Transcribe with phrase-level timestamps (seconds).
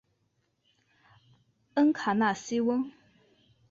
[1.75, 2.91] 恩卡纳西翁。